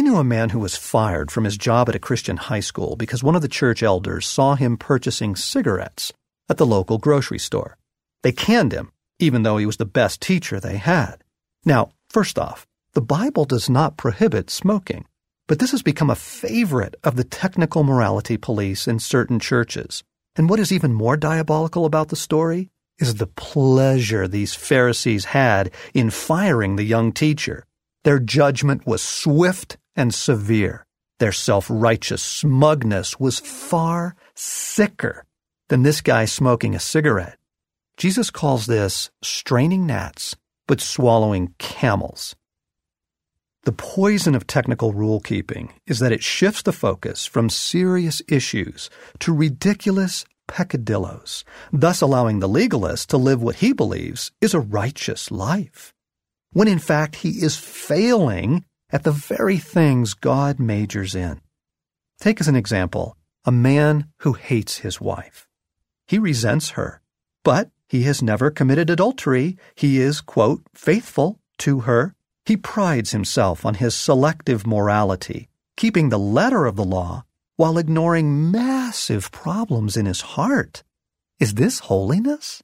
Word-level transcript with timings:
I 0.00 0.02
knew 0.02 0.16
a 0.16 0.24
man 0.24 0.48
who 0.48 0.60
was 0.60 0.78
fired 0.78 1.30
from 1.30 1.44
his 1.44 1.58
job 1.58 1.90
at 1.90 1.94
a 1.94 1.98
Christian 1.98 2.38
high 2.38 2.60
school 2.60 2.96
because 2.96 3.22
one 3.22 3.36
of 3.36 3.42
the 3.42 3.48
church 3.48 3.82
elders 3.82 4.26
saw 4.26 4.54
him 4.54 4.78
purchasing 4.78 5.36
cigarettes 5.36 6.10
at 6.48 6.56
the 6.56 6.64
local 6.64 6.96
grocery 6.96 7.38
store. 7.38 7.76
They 8.22 8.32
canned 8.32 8.72
him, 8.72 8.92
even 9.18 9.42
though 9.42 9.58
he 9.58 9.66
was 9.66 9.76
the 9.76 9.84
best 9.84 10.22
teacher 10.22 10.58
they 10.58 10.78
had. 10.78 11.16
Now, 11.66 11.90
first 12.08 12.38
off, 12.38 12.66
the 12.94 13.02
Bible 13.02 13.44
does 13.44 13.68
not 13.68 13.98
prohibit 13.98 14.48
smoking, 14.48 15.04
but 15.46 15.58
this 15.58 15.72
has 15.72 15.82
become 15.82 16.08
a 16.08 16.14
favorite 16.14 16.94
of 17.04 17.16
the 17.16 17.24
technical 17.24 17.82
morality 17.84 18.38
police 18.38 18.88
in 18.88 19.00
certain 19.00 19.38
churches. 19.38 20.02
And 20.34 20.48
what 20.48 20.60
is 20.60 20.72
even 20.72 20.94
more 20.94 21.18
diabolical 21.18 21.84
about 21.84 22.08
the 22.08 22.16
story 22.16 22.70
is 22.98 23.16
the 23.16 23.26
pleasure 23.26 24.26
these 24.26 24.54
Pharisees 24.54 25.26
had 25.26 25.70
in 25.92 26.08
firing 26.08 26.76
the 26.76 26.84
young 26.84 27.12
teacher. 27.12 27.66
Their 28.04 28.18
judgment 28.18 28.86
was 28.86 29.02
swift 29.02 29.76
and 29.96 30.14
severe. 30.14 30.86
Their 31.18 31.32
self 31.32 31.66
righteous 31.68 32.22
smugness 32.22 33.20
was 33.20 33.40
far 33.40 34.16
sicker 34.34 35.24
than 35.68 35.82
this 35.82 36.00
guy 36.00 36.24
smoking 36.24 36.74
a 36.74 36.80
cigarette. 36.80 37.38
Jesus 37.96 38.30
calls 38.30 38.66
this 38.66 39.10
straining 39.22 39.86
gnats, 39.86 40.34
but 40.66 40.80
swallowing 40.80 41.54
camels. 41.58 42.34
The 43.64 43.72
poison 43.72 44.34
of 44.34 44.46
technical 44.46 44.94
rule 44.94 45.20
keeping 45.20 45.74
is 45.86 45.98
that 45.98 46.12
it 46.12 46.22
shifts 46.22 46.62
the 46.62 46.72
focus 46.72 47.26
from 47.26 47.50
serious 47.50 48.22
issues 48.26 48.88
to 49.18 49.34
ridiculous 49.34 50.24
peccadillos, 50.48 51.44
thus 51.70 52.00
allowing 52.00 52.40
the 52.40 52.48
legalist 52.48 53.10
to 53.10 53.18
live 53.18 53.42
what 53.42 53.56
he 53.56 53.74
believes 53.74 54.32
is 54.40 54.54
a 54.54 54.60
righteous 54.60 55.30
life, 55.30 55.92
when 56.52 56.68
in 56.68 56.78
fact 56.78 57.16
he 57.16 57.42
is 57.42 57.58
failing 57.58 58.64
at 58.92 59.04
the 59.04 59.12
very 59.12 59.58
things 59.58 60.14
God 60.14 60.58
majors 60.58 61.14
in. 61.14 61.40
Take 62.20 62.40
as 62.40 62.48
an 62.48 62.56
example 62.56 63.16
a 63.44 63.52
man 63.52 64.06
who 64.18 64.34
hates 64.34 64.78
his 64.78 65.00
wife. 65.00 65.48
He 66.06 66.18
resents 66.18 66.70
her, 66.70 67.00
but 67.42 67.70
he 67.88 68.02
has 68.02 68.22
never 68.22 68.50
committed 68.50 68.90
adultery. 68.90 69.56
He 69.74 70.00
is, 70.00 70.20
quote, 70.20 70.62
faithful 70.74 71.40
to 71.58 71.80
her. 71.80 72.14
He 72.44 72.56
prides 72.56 73.12
himself 73.12 73.64
on 73.64 73.74
his 73.74 73.94
selective 73.94 74.66
morality, 74.66 75.48
keeping 75.76 76.08
the 76.08 76.18
letter 76.18 76.66
of 76.66 76.76
the 76.76 76.84
law 76.84 77.24
while 77.56 77.78
ignoring 77.78 78.50
massive 78.50 79.30
problems 79.30 79.96
in 79.96 80.06
his 80.06 80.20
heart. 80.20 80.82
Is 81.38 81.54
this 81.54 81.80
holiness? 81.80 82.62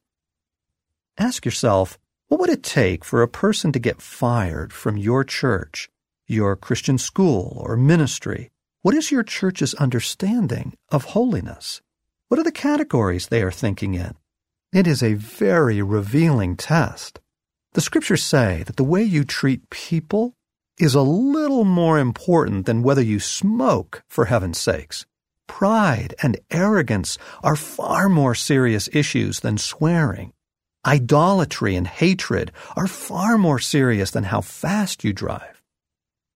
Ask 1.18 1.44
yourself, 1.44 1.98
what 2.28 2.40
would 2.40 2.50
it 2.50 2.62
take 2.62 3.04
for 3.04 3.22
a 3.22 3.28
person 3.28 3.72
to 3.72 3.78
get 3.78 4.02
fired 4.02 4.72
from 4.72 4.96
your 4.96 5.22
church, 5.22 5.88
your 6.26 6.56
Christian 6.56 6.98
school, 6.98 7.62
or 7.64 7.76
ministry? 7.76 8.50
What 8.82 8.94
is 8.94 9.10
your 9.10 9.22
church's 9.22 9.74
understanding 9.74 10.74
of 10.90 11.04
holiness? 11.06 11.80
What 12.28 12.40
are 12.40 12.44
the 12.44 12.52
categories 12.52 13.28
they 13.28 13.42
are 13.42 13.50
thinking 13.50 13.94
in? 13.94 14.14
It 14.72 14.86
is 14.86 15.02
a 15.02 15.14
very 15.14 15.80
revealing 15.82 16.56
test. 16.56 17.20
The 17.72 17.80
scriptures 17.80 18.22
say 18.22 18.62
that 18.64 18.76
the 18.76 18.84
way 18.84 19.02
you 19.02 19.24
treat 19.24 19.70
people 19.70 20.34
is 20.78 20.94
a 20.94 21.02
little 21.02 21.64
more 21.64 21.98
important 21.98 22.66
than 22.66 22.82
whether 22.82 23.02
you 23.02 23.20
smoke, 23.20 24.02
for 24.08 24.26
heaven's 24.26 24.58
sakes. 24.58 25.06
Pride 25.46 26.14
and 26.22 26.38
arrogance 26.50 27.18
are 27.42 27.56
far 27.56 28.08
more 28.08 28.34
serious 28.34 28.88
issues 28.92 29.40
than 29.40 29.58
swearing. 29.58 30.32
Idolatry 30.84 31.76
and 31.76 31.86
hatred 31.86 32.52
are 32.76 32.86
far 32.86 33.38
more 33.38 33.58
serious 33.58 34.10
than 34.10 34.24
how 34.24 34.40
fast 34.40 35.02
you 35.04 35.12
drive. 35.12 35.55